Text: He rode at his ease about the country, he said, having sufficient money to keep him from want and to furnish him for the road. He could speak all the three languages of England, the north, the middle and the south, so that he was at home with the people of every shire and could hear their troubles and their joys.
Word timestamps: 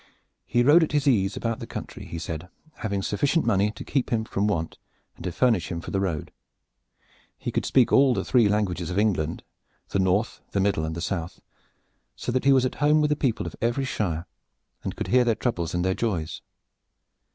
He 0.47 0.63
rode 0.63 0.81
at 0.81 0.93
his 0.93 1.07
ease 1.07 1.37
about 1.37 1.59
the 1.59 1.67
country, 1.67 2.05
he 2.05 2.17
said, 2.17 2.49
having 2.77 3.03
sufficient 3.03 3.45
money 3.45 3.69
to 3.69 3.83
keep 3.83 4.09
him 4.11 4.23
from 4.25 4.47
want 4.47 4.79
and 5.15 5.23
to 5.25 5.31
furnish 5.31 5.71
him 5.71 5.79
for 5.79 5.91
the 5.91 5.99
road. 5.99 6.31
He 7.37 7.51
could 7.51 7.67
speak 7.67 7.91
all 7.91 8.15
the 8.15 8.25
three 8.25 8.49
languages 8.49 8.89
of 8.89 8.97
England, 8.97 9.43
the 9.89 9.99
north, 9.99 10.41
the 10.53 10.59
middle 10.59 10.85
and 10.85 10.95
the 10.95 11.01
south, 11.01 11.39
so 12.15 12.31
that 12.31 12.45
he 12.45 12.51
was 12.51 12.65
at 12.65 12.73
home 12.81 12.99
with 12.99 13.11
the 13.11 13.15
people 13.15 13.45
of 13.45 13.55
every 13.61 13.85
shire 13.85 14.25
and 14.83 14.95
could 14.95 15.09
hear 15.09 15.23
their 15.23 15.35
troubles 15.35 15.75
and 15.75 15.85
their 15.85 15.93
joys. 15.93 16.41